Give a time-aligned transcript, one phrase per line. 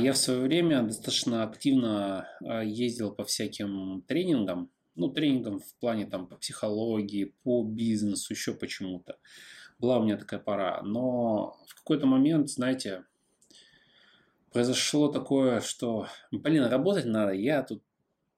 [0.00, 6.06] я в свое время достаточно активно а, ездил по всяким тренингам, ну, тренингам в плане
[6.06, 9.18] там по психологии, по бизнесу, еще почему-то.
[9.78, 10.82] Была у меня такая пора.
[10.82, 13.04] Но в какой-то момент, знаете,
[14.52, 17.32] произошло такое, что, блин, работать надо.
[17.32, 17.82] Я тут,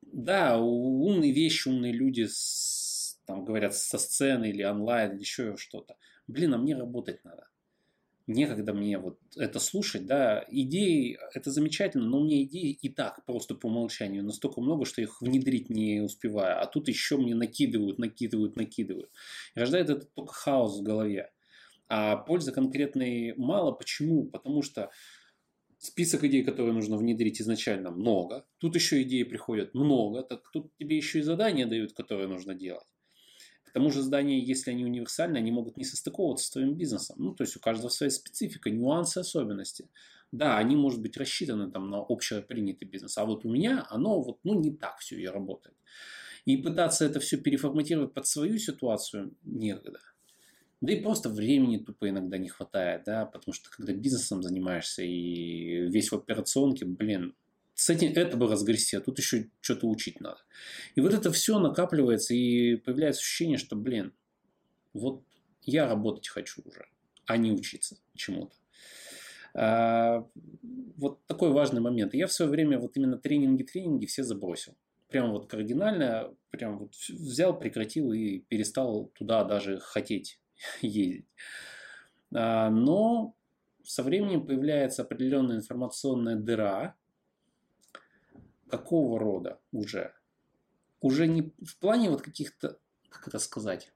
[0.02, 5.96] да, умные вещи, умные люди с, там говорят со сцены или онлайн, или еще что-то.
[6.26, 7.48] Блин, а мне работать надо
[8.26, 13.24] некогда мне вот это слушать, да, идеи, это замечательно, но у меня идей и так
[13.24, 17.98] просто по умолчанию настолько много, что их внедрить не успеваю, а тут еще мне накидывают,
[17.98, 19.10] накидывают, накидывают.
[19.54, 21.30] И рождает это только хаос в голове.
[21.88, 23.72] А пользы конкретной мало.
[23.72, 24.24] Почему?
[24.24, 24.90] Потому что
[25.78, 28.46] список идей, которые нужно внедрить изначально, много.
[28.58, 30.22] Тут еще идеи приходят много.
[30.22, 32.86] Так тут тебе еще и задания дают, которые нужно делать.
[33.72, 37.16] К тому же здания, если они универсальны, они могут не состыковываться с твоим бизнесом.
[37.18, 39.88] Ну, то есть у каждого своя специфика, нюансы, особенности.
[40.30, 44.40] Да, они, может быть, рассчитаны там на общепринятый бизнес, а вот у меня оно вот,
[44.44, 45.74] ну, не так все и работает.
[46.44, 50.00] И пытаться это все переформатировать под свою ситуацию некогда.
[50.82, 55.88] Да и просто времени тупо иногда не хватает, да, потому что когда бизнесом занимаешься и
[55.88, 57.34] весь в операционке, блин,
[57.74, 60.38] с этим это бы разгрести, а тут еще что-то учить надо.
[60.94, 64.12] И вот это все накапливается, и появляется ощущение, что, блин,
[64.92, 65.22] вот
[65.62, 66.86] я работать хочу уже,
[67.26, 68.54] а не учиться чему-то.
[69.54, 70.26] А,
[70.96, 72.14] вот такой важный момент.
[72.14, 74.76] Я в свое время вот именно тренинги-тренинги все забросил.
[75.08, 80.40] Прям вот кардинально, прям вот взял, прекратил и перестал туда даже хотеть
[80.80, 81.26] ездить.
[82.34, 83.34] А, но
[83.84, 86.94] со временем появляется определенная информационная дыра,
[88.72, 90.14] какого рода уже?
[91.00, 92.78] Уже не в плане вот каких-то,
[93.10, 93.92] как это сказать,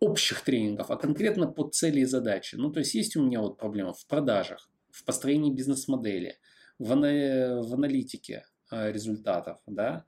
[0.00, 2.56] общих тренингов, а конкретно под цели и задачи.
[2.56, 6.36] Ну, то есть есть у меня вот проблема в продажах, в построении бизнес-модели,
[6.78, 10.04] в, ана- в аналитике э, результатов, да,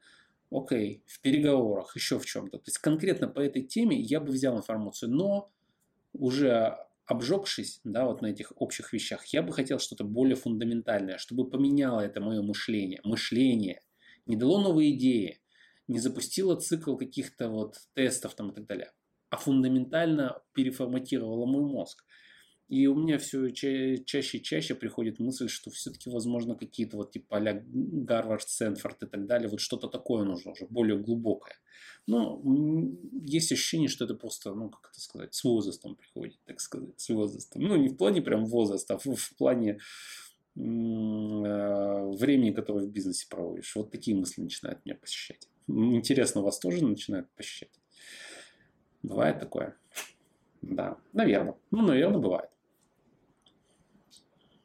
[0.50, 2.58] окей, в переговорах, еще в чем-то.
[2.58, 5.51] То есть конкретно по этой теме я бы взял информацию, но
[6.12, 6.77] уже
[7.10, 12.00] обжегшись, да, вот на этих общих вещах, я бы хотел что-то более фундаментальное, чтобы поменяло
[12.00, 13.80] это мое мышление, мышление,
[14.26, 15.40] не дало новые идеи,
[15.88, 18.92] не запустило цикл каких-то вот тестов там и так далее,
[19.28, 22.04] а фундаментально переформатировало мой мозг.
[22.70, 27.11] И у меня все ча- чаще и чаще приходит мысль, что все-таки, возможно, какие-то вот
[27.11, 31.57] типа а Гарвард, Стэнфорд и так далее, вот что-то такое нужно уже, более глубокое.
[32.07, 32.41] Но
[33.25, 37.08] есть ощущение, что это просто, ну, как это сказать, с возрастом приходит, так сказать, с
[37.08, 37.61] возрастом.
[37.61, 39.81] Ну, не в плане прям возраста, а в, в плане
[40.55, 43.75] э, времени, которое в бизнесе проводишь.
[43.75, 45.48] Вот такие мысли начинают меня посещать.
[45.67, 47.81] Интересно, вас тоже начинают посещать?
[49.02, 49.77] Бывает такое?
[50.63, 51.57] Да, наверное.
[51.73, 52.51] Ну, наверное, бывает.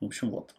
[0.05, 0.53] В общем, вот.